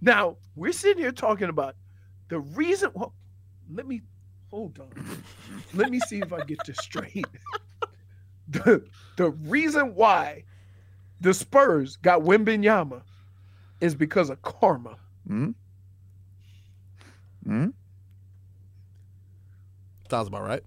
[0.00, 1.76] Now we're sitting here talking about
[2.28, 2.90] the reason.
[2.94, 3.12] Well,
[3.70, 4.00] let me
[4.50, 5.22] hold on.
[5.74, 7.26] let me see if I get this straight.
[8.48, 8.84] the
[9.16, 10.44] the reason why
[11.20, 13.02] the Spurs got Wembanyama
[13.80, 14.96] is because of karma.
[15.26, 15.50] Hmm?
[17.44, 17.68] Hmm?
[20.10, 20.62] Sounds about right.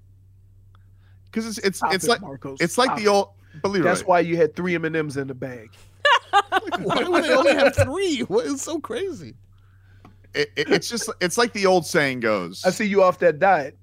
[1.26, 2.58] Because it's it's Stop it's it, like Marcos.
[2.62, 3.30] it's like Stop the old
[3.62, 4.08] believe That's it.
[4.08, 5.72] why you had three M and M's in the bag.
[6.82, 8.22] Why would they only have three?
[8.22, 9.36] What is so crazy?
[10.34, 12.64] It, it- it's just it's like the old saying goes.
[12.66, 13.78] I see you off that diet.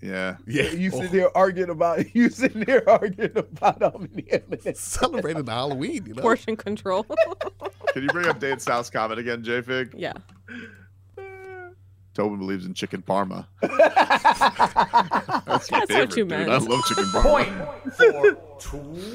[0.00, 0.36] Yeah.
[0.48, 0.70] Yeah.
[0.70, 4.80] You sitting there arguing about you sitting there arguing about how many M&Ms.
[4.80, 6.22] Celebrated Halloween, you know.
[6.22, 7.04] Portion control.
[7.92, 9.92] Can you bring up Dan South's comment again, JFig?
[9.96, 10.12] yeah.
[12.14, 13.48] Tobin believes in chicken parma.
[13.62, 16.28] That's my That's what favorite, you dude.
[16.28, 16.50] meant.
[16.50, 17.74] I love chicken parma.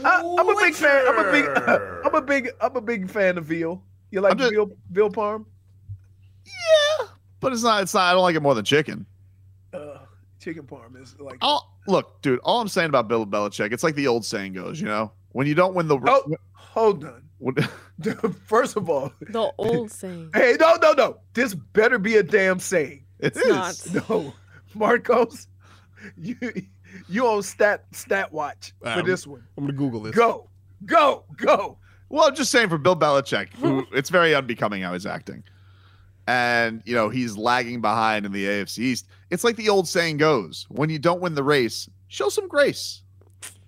[0.03, 1.05] I, I'm a big fan.
[1.07, 1.45] I'm a big.
[2.05, 2.49] I'm a big.
[2.61, 3.83] I'm a big fan of veal.
[4.09, 4.71] You like veal?
[4.89, 5.45] Veal parm?
[6.47, 7.07] Yeah,
[7.39, 7.83] but it's not.
[7.83, 8.03] It's not.
[8.09, 9.05] I don't like it more than chicken.
[9.73, 9.99] Uh,
[10.39, 11.37] chicken parm is like.
[11.41, 12.39] All look, dude.
[12.39, 14.79] All I'm saying about Bill Belichick, it's like the old saying goes.
[14.79, 15.99] You know, when you don't win the.
[16.07, 17.23] Oh, hold on.
[17.39, 17.55] when-
[18.45, 20.29] First of all, The old saying.
[20.33, 21.17] hey, no, no, no.
[21.33, 23.03] This better be a damn saying.
[23.19, 23.93] It It's is.
[23.95, 24.09] not.
[24.09, 24.33] No,
[24.75, 25.47] Marcos,
[26.15, 26.35] you
[27.09, 29.43] you on stat stat watch for Um, this one.
[29.57, 30.15] I'm gonna Google this.
[30.15, 30.49] Go,
[30.85, 31.77] go, go.
[32.09, 35.43] Well, I'm just saying for Bill Belichick, who it's very unbecoming how he's acting.
[36.27, 39.07] And, you know, he's lagging behind in the AFC East.
[39.29, 43.01] It's like the old saying goes when you don't win the race, show some grace.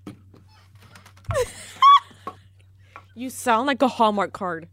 [3.19, 4.69] You sound like a Hallmark card.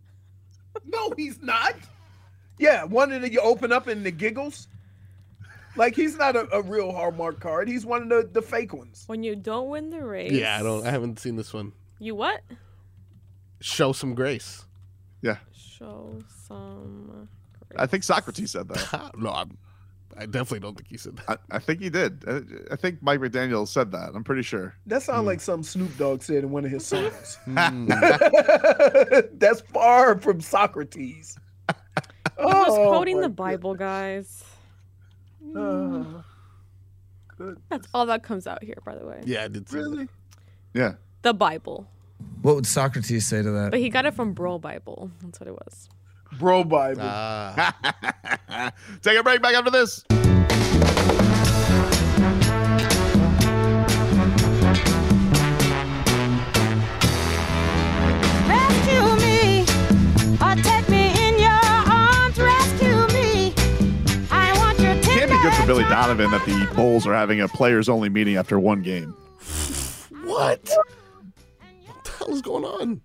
[0.85, 1.75] No, he's not.
[2.59, 4.68] Yeah, one that you open up and the giggles.
[5.75, 7.66] Like he's not a, a real Hallmark card.
[7.66, 9.03] He's one of the, the fake ones.
[9.09, 10.31] When you don't win the race.
[10.31, 10.87] Yeah, I don't.
[10.87, 11.72] I haven't seen this one.
[11.99, 12.40] You what?
[13.61, 14.64] Show some grace.
[15.22, 15.38] Yeah.
[15.53, 17.29] Show some.
[17.76, 19.11] I think Socrates said that.
[19.18, 19.57] no, I'm,
[20.16, 21.40] I definitely don't think he said that.
[21.50, 22.24] I, I think he did.
[22.26, 22.40] I,
[22.72, 24.12] I think Mike McDaniel said that.
[24.14, 24.74] I'm pretty sure.
[24.87, 27.38] That sounds like some Snoop Dogg said in one of his songs.
[27.44, 27.87] Hmm.
[29.38, 31.38] That's far from Socrates.
[31.68, 31.74] I
[32.38, 34.44] was Oh, quoting the Bible, guys.
[35.57, 36.05] Uh,
[37.70, 39.22] That's all that comes out here, by the way.
[39.24, 40.09] Yeah, I did see really?
[40.74, 40.94] Yeah.
[41.22, 41.87] The Bible.
[42.42, 43.70] What would Socrates say to that?
[43.70, 45.11] But he got it from Bro Bible.
[45.22, 45.88] That's what it was.
[46.38, 47.00] Bro Bible.
[47.02, 48.72] Ah.
[49.02, 50.04] Take a break back after this.
[58.48, 59.62] Rescue me,
[60.40, 62.38] or take me in your arms.
[62.38, 63.54] Rescue me.
[64.30, 67.48] I want your Can't be good for Billy Donovan that the Bulls are having a
[67.48, 69.14] players only meeting after one game.
[70.24, 70.68] What?
[71.86, 73.00] What the hell is going on?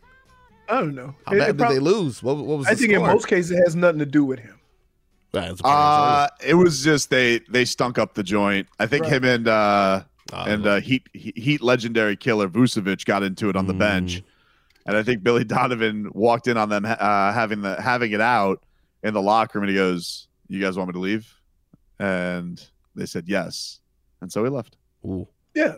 [0.71, 1.15] I don't know.
[1.25, 2.23] How It- bad it did prob- they lose?
[2.23, 4.39] What, what was I the think in most cases it has nothing to do with
[4.39, 4.57] him.
[5.33, 8.67] Uh, it was just they they stunk up the joint.
[8.79, 9.13] I think Right.
[9.13, 10.03] him and uh
[10.33, 14.23] and uh, Heat Heat legendary killer Vucevic got into it on the bench,
[14.85, 18.63] and I think Billy Donovan walked in on them uh, having the having it out
[19.03, 21.33] in the locker room, and he goes, "You guys want me to leave?"
[21.99, 22.61] And
[22.95, 23.79] they said yes,
[24.21, 24.75] and so he left.
[25.05, 25.27] Ooh.
[25.53, 25.75] Yeah.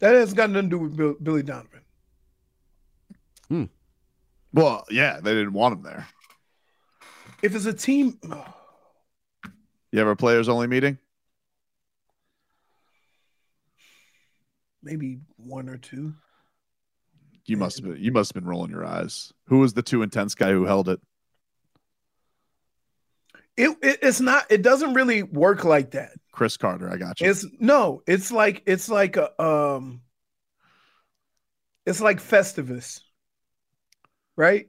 [0.00, 1.80] That has got nothing to do with Bill, Billy Donovan.
[4.52, 6.06] Well, yeah, they didn't want him there.
[7.42, 8.18] If it's a team,
[9.92, 10.98] You have a players only meeting?
[14.82, 16.14] maybe one or two.
[17.46, 19.32] You must have been you must have been rolling your eyes.
[19.46, 21.00] Who was the too intense guy who held it?
[23.56, 24.46] It, it it's not.
[24.50, 26.12] It doesn't really work like that.
[26.32, 27.28] Chris Carter, I got you.
[27.30, 28.02] It's no.
[28.06, 30.02] It's like it's like a um.
[31.86, 33.00] It's like Festivus,
[34.40, 34.68] right?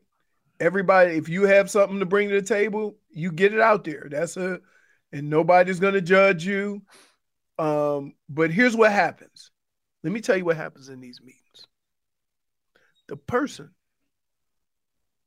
[0.59, 4.07] Everybody, if you have something to bring to the table, you get it out there.
[4.11, 4.59] That's a,
[5.13, 6.81] and nobody's gonna judge you.
[7.57, 9.49] Um, but here's what happens.
[10.03, 11.67] Let me tell you what happens in these meetings.
[13.07, 13.69] The person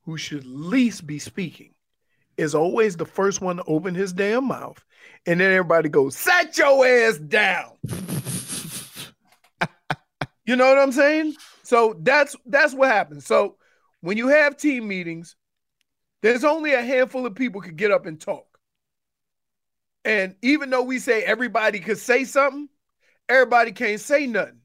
[0.03, 1.73] who should least be speaking
[2.37, 4.85] is always the first one to open his damn mouth,
[5.25, 7.79] and then everybody goes, "Set your ass down."
[10.45, 11.35] you know what I'm saying?
[11.63, 13.25] So that's that's what happens.
[13.25, 13.57] So
[14.05, 15.35] when you have team meetings,
[16.21, 18.45] there's only a handful of people could get up and talk.
[20.05, 22.69] And even though we say everybody could say something,
[23.31, 24.61] everybody can't say nothing.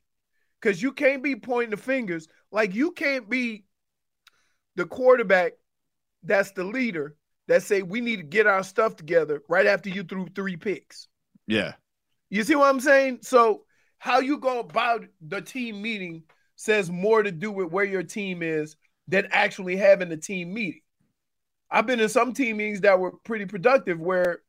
[0.59, 2.27] Because you can't be pointing the fingers.
[2.51, 3.63] Like you can't be
[4.75, 5.53] the quarterback
[6.21, 7.15] that's the leader
[7.47, 11.07] that say we need to get our stuff together right after you threw three picks.
[11.47, 11.75] Yeah.
[12.29, 13.19] You see what I'm saying?
[13.21, 13.63] So
[13.99, 16.23] how you go about the team meeting
[16.57, 18.75] says more to do with where your team is
[19.09, 20.81] than actually having a team meeting.
[21.69, 24.39] I've been in some team meetings that were pretty productive where,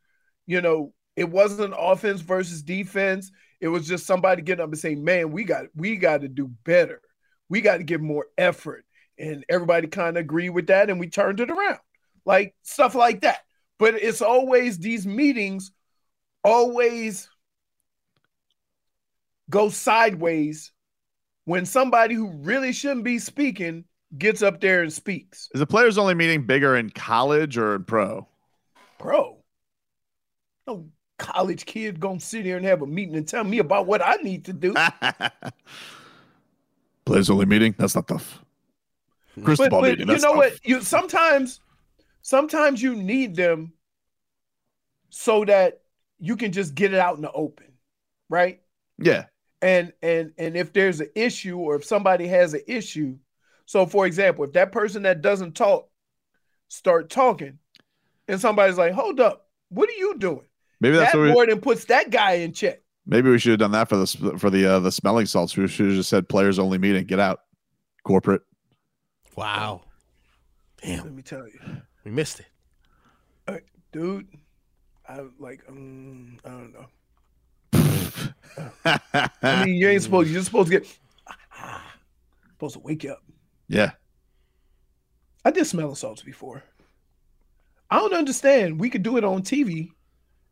[0.47, 3.31] you know, it wasn't offense versus defense.
[3.61, 6.49] It was just somebody getting up and saying, "Man, we got we got to do
[6.65, 7.03] better.
[7.49, 8.85] We got to give more effort."
[9.19, 11.79] And everybody kind of agreed with that, and we turned it around,
[12.25, 13.41] like stuff like that.
[13.79, 15.73] But it's always these meetings,
[16.43, 17.29] always
[19.51, 20.73] go sideways
[21.45, 23.85] when somebody who really shouldn't be speaking
[24.17, 25.49] gets up there and speaks.
[25.55, 28.27] Is the players only meeting bigger in college or in pro?
[28.99, 29.39] Pro.
[30.67, 30.87] No
[31.19, 34.17] college kid gonna sit here and have a meeting and tell me about what I
[34.17, 34.75] need to do.
[37.05, 37.75] Players only meeting?
[37.79, 38.43] That's not tough.
[39.45, 40.09] Crystal but, ball but meeting.
[40.09, 40.37] you know tough.
[40.37, 40.67] what?
[40.67, 41.61] You sometimes
[42.23, 43.73] sometimes you need them
[45.11, 45.83] so that
[46.19, 47.73] you can just get it out in the open,
[48.29, 48.61] right?
[48.99, 49.27] Yeah.
[49.63, 53.17] and and and if there's an issue or if somebody has an issue
[53.71, 55.89] so for example if that person that doesn't talk
[56.69, 57.59] start talking
[58.27, 60.45] and somebody's like hold up what are you doing
[60.81, 63.51] Maybe that's that what we, more than puts that guy in check maybe we should
[63.51, 64.07] have done that for the
[64.39, 65.57] for the uh, the smelling salts.
[65.57, 67.05] We should have just said players only meeting.
[67.05, 67.41] Get out.
[68.05, 68.43] Corporate.
[69.37, 69.83] Wow.
[70.83, 71.05] Damn.
[71.05, 71.59] Let me tell you
[72.05, 72.47] We missed it.
[73.47, 73.59] Uh,
[73.93, 74.29] dude
[75.09, 76.87] i like um, i don't know
[79.43, 80.99] i mean you ain't supposed you're supposed to get
[82.53, 83.23] supposed to wake you up
[83.71, 83.93] Yeah.
[85.45, 86.63] I did smell salts before.
[87.89, 88.79] I don't understand.
[88.81, 89.91] We could do it on TV,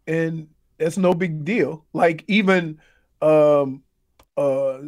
[0.07, 1.85] and that's no big deal.
[1.93, 2.81] Like even
[3.21, 3.83] um
[4.37, 4.79] uh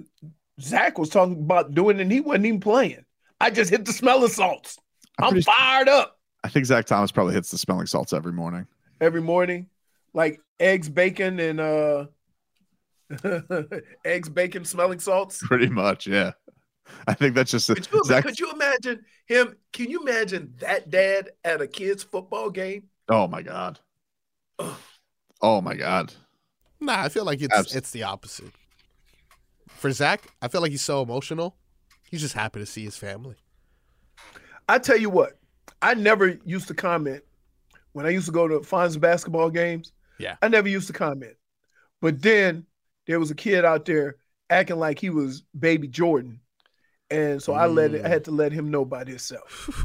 [0.60, 3.04] Zach was talking about doing it and he wasn't even playing.
[3.40, 4.78] I just hit the smell of salts.
[5.18, 8.66] I'm, pretty- fired up I think Zach Thomas probably hits the smelling salts every morning.
[9.00, 9.68] every morning.
[10.14, 12.06] Like eggs, bacon, and uh
[14.04, 15.42] eggs, bacon, smelling salts.
[15.44, 16.32] Pretty much, yeah.
[17.06, 18.24] I think that's just Could you, Zach.
[18.24, 19.56] could you imagine him?
[19.72, 22.84] Can you imagine that dad at a kid's football game?
[23.08, 23.78] Oh my god.
[25.40, 26.12] Oh my god.
[26.80, 28.52] Nah, I feel like it's Abs- it's the opposite.
[29.68, 31.56] For Zach, I feel like he's so emotional.
[32.10, 33.36] He's just happy to see his family.
[34.68, 35.38] I tell you what,
[35.80, 37.22] I never used to comment
[37.92, 40.36] when I used to go to Fonz basketball games, Yeah.
[40.42, 41.34] I never used to comment.
[42.00, 42.66] But then
[43.06, 44.16] there was a kid out there
[44.48, 46.40] acting like he was baby Jordan.
[47.10, 49.68] And so I let it, I had to let him know by himself.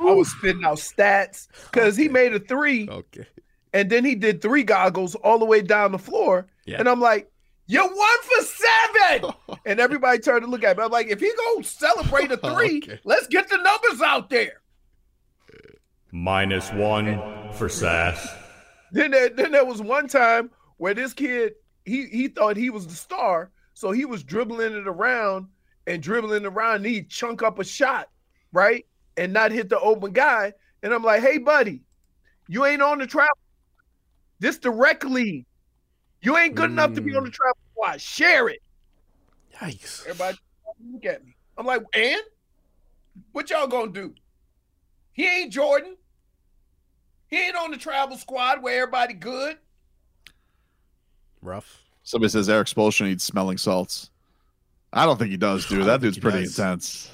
[0.00, 2.88] I was spitting out stats because he made a three.
[2.88, 3.26] Okay.
[3.74, 6.46] And then he did three goggles all the way down the floor.
[6.64, 6.78] Yeah.
[6.78, 7.30] And I'm like,
[7.66, 9.30] you're one for seven.
[9.66, 10.82] and everybody turned to look at me.
[10.82, 14.60] I'm like, if he gonna celebrate a three, let's get the numbers out there.
[16.10, 18.26] Minus one for Sass.
[18.90, 21.52] Then there, then there was one time where this kid
[21.84, 25.46] he he thought he was the star, so he was dribbling it around
[25.90, 26.76] and dribbling around.
[26.76, 28.08] And he'd chunk up a shot,
[28.52, 28.86] right,
[29.16, 30.52] and not hit the open guy.
[30.82, 31.82] And I'm like, hey, buddy,
[32.48, 33.36] you ain't on the travel.
[34.38, 35.44] This direct league.
[36.22, 37.34] You ain't good enough to be on the mm.
[37.34, 38.00] travel squad.
[38.00, 38.62] Share it.
[39.56, 40.02] Yikes.
[40.06, 40.38] Everybody
[40.92, 41.34] look at me.
[41.58, 42.20] I'm like, and
[43.32, 44.14] what y'all gonna do?
[45.12, 45.96] He ain't Jordan.
[47.26, 49.58] He ain't on the travel squad where everybody good.
[51.42, 51.82] Rough.
[52.02, 54.09] Somebody says Erik Spoelstra needs smelling salts.
[54.92, 55.86] I don't think he does, dude.
[55.86, 56.58] That dude's pretty does.
[56.58, 57.10] intense.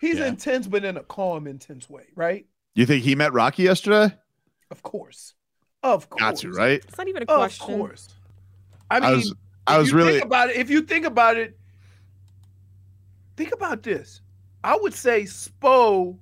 [0.00, 2.46] He's intense, but in a calm, intense way, right?
[2.74, 4.14] You think he met Rocky yesterday?
[4.70, 5.34] Of course.
[5.82, 6.20] Of course.
[6.20, 6.82] Got to, right?
[6.86, 7.74] It's not even a question.
[7.74, 8.08] Of course.
[8.90, 9.34] I mean, I was
[9.66, 10.56] I if was you really think about it.
[10.56, 11.58] If you think about it,
[13.36, 14.20] think about this.
[14.64, 16.16] I would say Spo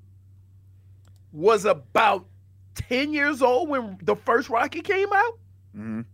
[1.32, 2.26] was about
[2.74, 5.38] 10 years old when the first Rocky came out.
[5.76, 6.04] Mhm.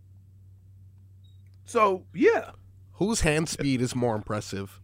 [1.65, 2.51] So, yeah.
[2.93, 4.79] Whose hand speed is more impressive?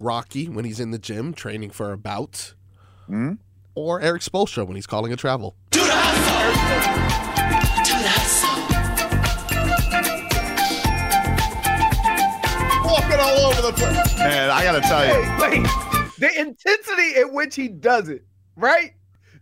[0.00, 2.54] Rocky when he's in the gym training for a bout,
[3.06, 3.34] Hmm?
[3.74, 5.54] or Erik Spoelstra when he's calling a travel?
[12.84, 14.18] walking all over the place.
[14.18, 15.62] Man, I gotta tell you, Wait,
[16.18, 18.24] the intensity at which he does it,
[18.56, 18.92] right?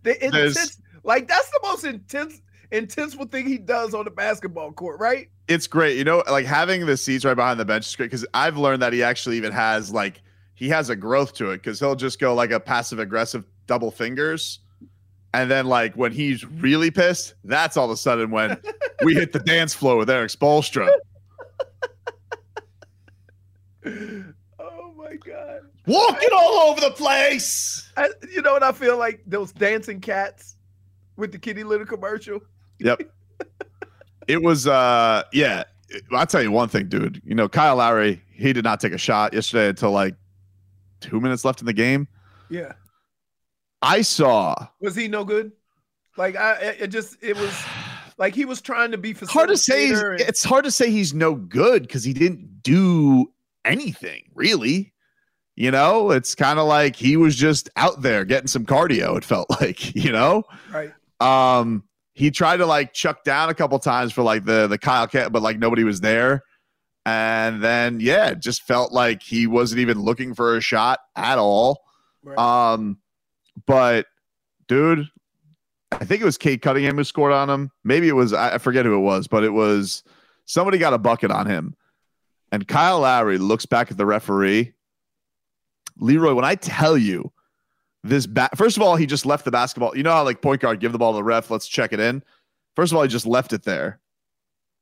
[0.03, 2.41] The intense, like that's the most intense,
[2.71, 5.29] intenseful thing he does on the basketball court, right?
[5.49, 5.97] it's great.
[5.97, 8.83] You know, like having the seats right behind the bench is great because I've learned
[8.83, 10.21] that he actually even has like
[10.59, 13.93] he has a growth to it because he'll just go like a passive aggressive double
[13.93, 14.59] fingers.
[15.33, 18.61] And then like when he's really pissed, that's all of a sudden when
[19.05, 20.91] we hit the dance floor with Erik Spoelstra.
[23.87, 25.61] Oh my god!
[25.87, 27.89] Walking all over the place.
[27.97, 29.23] I, you know what I feel like?
[29.27, 30.57] Those dancing cats
[31.17, 32.41] with the kitty litter commercial.
[32.81, 33.03] Yep.
[34.29, 35.65] it was uh yeah.
[36.13, 37.23] I'll tell you one thing, dude.
[37.25, 40.17] You know, Kyle Lowry, he did not take a shot yesterday until like
[41.01, 42.09] two minutes left in the game.
[42.51, 42.73] Yeah.
[43.83, 45.53] I saw Was he no good?
[46.17, 47.53] Like I, it- just it was
[48.19, 51.15] like he was trying to be hard to say and- it's hard to say he's
[51.15, 53.31] no good because he didn't do
[53.65, 54.93] anything really
[55.57, 59.25] you know it's kind of like he was just out there getting some cardio it
[59.25, 60.43] felt like you know
[60.73, 60.93] right.
[61.21, 61.83] um
[62.15, 65.33] he tried to like chuck down a couple times for like the the kyle cat
[65.33, 66.43] but like nobody was there
[67.07, 71.39] and then yeah it just felt like he wasn't even looking for a shot at
[71.39, 71.85] all
[72.39, 72.99] um
[73.67, 74.07] but
[74.67, 75.09] dude
[75.91, 77.71] I think it was Cade Cunningham who scored on him.
[77.83, 80.03] Maybe it was I I forget who it was, but it was
[80.45, 81.75] somebody got a bucket on him.
[82.53, 84.75] And Kyle Lowry looks back at the referee.
[85.99, 87.33] Leroy, when I tell you
[88.05, 89.97] this ba- first of all, he just left the basketball.
[89.97, 92.01] You know how like point guard give the ball to the ref, let's check it
[92.01, 92.23] in.
[92.77, 94.01] First of all, he just left it there.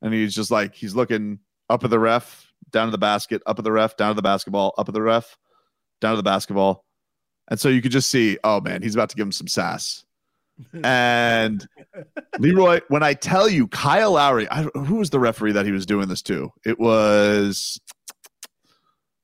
[0.03, 1.39] And he's just like he's looking
[1.69, 4.23] up at the ref, down to the basket, up at the ref, down to the
[4.23, 5.37] basketball, up at the ref,
[6.01, 6.85] down to the basketball.
[7.49, 10.05] And so you could just see, oh man, he's about to give him some sass.
[10.85, 11.69] And
[12.39, 15.85] Leroy, when I tell you Kyle Lowry, I, who was the referee that he was
[15.85, 16.51] doing this to?
[16.65, 17.79] It was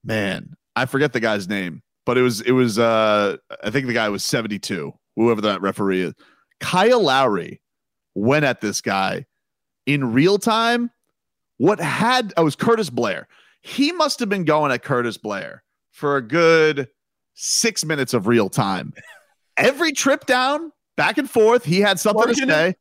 [0.05, 3.95] man, I forget the guy's name, but it was it was uh I think the
[3.95, 6.15] guy was 72, whoever that referee is.
[6.61, 7.61] Kyle Lowry
[8.15, 9.27] went at this guy
[9.87, 10.91] in real time.
[11.63, 13.29] What had oh, it was Curtis Blair.
[13.61, 16.89] He must have been going at Curtis Blair for a good
[17.35, 18.93] six minutes of real time.
[19.57, 22.75] Every trip down, back and forth, he had something to say.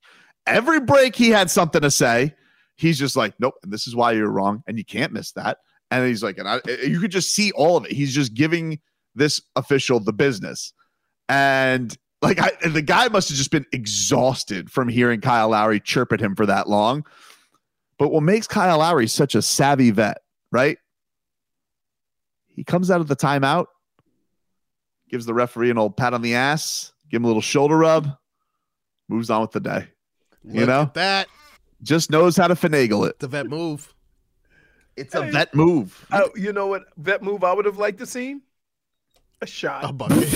[0.47, 2.33] Every break, he had something to say.
[2.75, 5.59] He's just like, nope, and this is why you're wrong, and you can't miss that.
[5.91, 7.91] And he's like, and I, eh, you could just see all of it.
[7.91, 8.79] He's just giving
[9.13, 10.73] this official the business,
[11.29, 15.79] and like, I, and the guy must have just been exhausted from hearing Kyle Lowry
[15.79, 17.05] chirp at him for that long.
[18.01, 20.79] But what makes Kyle Lowry such a savvy vet, right?
[22.47, 23.67] He comes out of the timeout,
[25.07, 28.07] gives the referee an old pat on the ass, give him a little shoulder rub,
[29.07, 29.87] moves on with the day.
[30.43, 31.27] you know at that
[31.83, 33.19] just knows how to finagle it.
[33.19, 33.93] the vet move.
[34.95, 36.03] It's a vet move.
[36.09, 38.37] I- you know what vet move I would have liked to see?
[39.41, 39.87] A shot.
[39.87, 40.17] A bucket.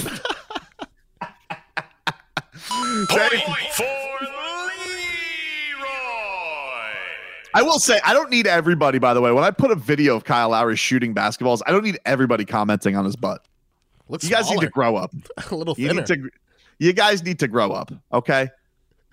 [3.10, 3.42] Point
[3.74, 3.84] for
[4.22, 5.06] the lead.
[7.56, 9.00] I will say I don't need everybody.
[9.00, 11.84] By the way, when I put a video of Kyle Lowry shooting basketballs, I don't
[11.84, 13.46] need everybody commenting on his butt.
[14.10, 15.14] Looks you guys need to grow up.
[15.52, 16.30] a little You need to.
[16.78, 17.92] You guys need to grow up.
[18.12, 18.50] Okay.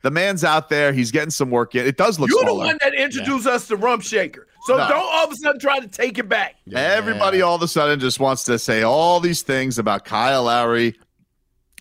[0.03, 0.93] The man's out there.
[0.93, 1.87] He's getting some work in.
[1.87, 4.49] It does look You're the one that introduced us to Rump Shaker.
[4.67, 4.89] So No.
[4.89, 6.57] don't all of a sudden try to take it back.
[6.75, 10.99] Everybody all of a sudden just wants to say all these things about Kyle Lowry.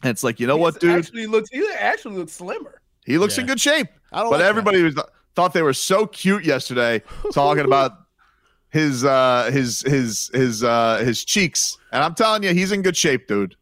[0.03, 0.99] And it's like, you know what, dude?
[0.99, 2.81] Actually looks he actually looks slimmer.
[3.05, 3.87] He looks in good shape.
[4.11, 4.29] I don't.
[4.29, 4.95] But everybody was
[5.35, 7.01] thought they were so cute yesterday
[7.31, 7.93] talking about
[8.69, 11.77] his uh his his his uh his cheeks.
[11.91, 13.55] And I'm telling you, he's in good shape, dude.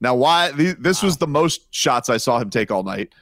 [0.00, 3.14] Now, why th- this was the most shots I saw him take all night.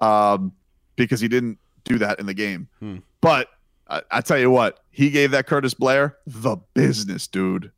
[0.00, 0.52] Um,
[1.00, 2.68] because he didn't do that in the game.
[2.78, 2.98] Hmm.
[3.20, 3.48] But
[3.88, 7.72] I, I tell you what, he gave that Curtis Blair the business, dude.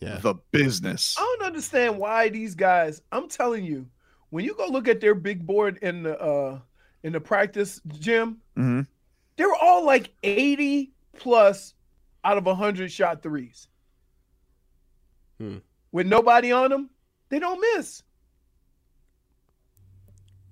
[0.00, 0.18] Yeah.
[0.18, 1.16] The business.
[1.18, 3.00] I don't understand why these guys.
[3.12, 3.86] I'm telling you,
[4.28, 6.58] when you go look at their big board in the uh
[7.02, 8.82] in the practice gym, hmm
[9.36, 11.74] they were all like 80 plus
[12.24, 13.68] out of 100 shot threes.
[15.38, 15.58] Hmm.
[15.92, 16.90] With nobody on them,
[17.28, 18.02] they don't miss.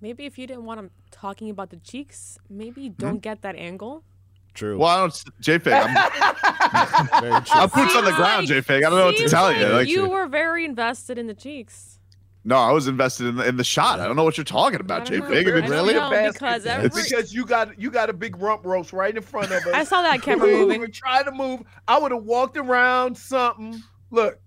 [0.01, 3.57] Maybe if you didn't want him talking about the cheeks, maybe you don't get that
[3.57, 4.05] angle.
[4.53, 4.79] True.
[4.79, 5.73] Well, I don't, J Fig.
[5.73, 5.97] I'm,
[7.53, 8.85] I'm boots on the ground, J Fig.
[8.85, 9.67] I don't know what to tell like you.
[9.67, 11.99] Like, you were very invested in the cheeks.
[12.45, 14.01] No, I was invested in the, in the shot.
[14.01, 15.27] I don't know what you're talking about, J know.
[15.29, 15.49] Fig.
[15.49, 19.17] I don't know, because every- because you got you got a big rump roast right
[19.17, 19.73] in front of us.
[19.75, 20.81] I saw that camera We moving.
[20.81, 21.63] were trying to move.
[21.89, 23.83] I would have walked around something.
[24.11, 24.39] Look,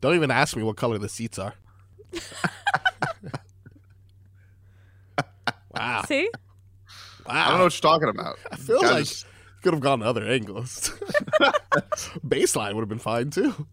[0.00, 1.54] Don't even ask me what color the seats are.
[5.74, 6.02] wow.
[6.06, 6.28] See?
[7.26, 7.34] Wow.
[7.34, 8.38] I don't know what you're talking about.
[8.50, 9.26] I feel Guys like just-
[9.62, 10.90] could have gone other angles.
[12.26, 13.66] Baseline would have been fine too.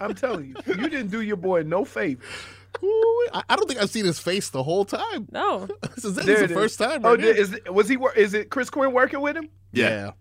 [0.00, 2.22] I'm telling you, you didn't do your boy no favor.
[2.82, 5.26] Ooh, I, I don't think I've seen his face the whole time.
[5.32, 6.52] No, this is, This is the is.
[6.52, 7.04] first time.
[7.04, 7.34] Oh, right here.
[7.34, 7.98] is it, was he?
[8.16, 9.48] Is it Chris Quinn working with him?
[9.72, 10.12] Yeah.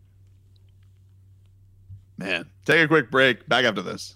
[2.17, 3.47] Man, take a quick break.
[3.47, 4.15] Back after this.